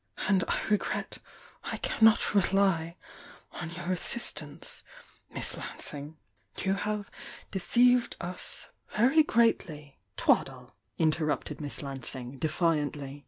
"And 0.27 0.43
I 0.47 0.59
regret 0.67 1.19
I 1.65 1.77
cannot 1.77 2.33
rely 2.33 2.95
on 3.61 3.69
your 3.69 3.91
assistance, 3.91 4.81
MiM 5.31 5.57
Lansing! 5.59 6.17
You 6.57 6.73
have 6.73 7.11
deceived 7.51 8.15
us 8.19 8.65
very 8.95 9.21
greatly 9.21 9.99
FJi' 10.17 10.25
>}>, 10.25 10.25
THE 10.25 10.33
YOUNG 10.33 10.37
DIANA 10.37 10.41
858 10.41 10.47
'Twaddle!" 10.47 10.75
interrupted 10.97 11.61
Miss 11.61 11.81
Lansing, 11.83 12.39
defiantly. 12.39 13.19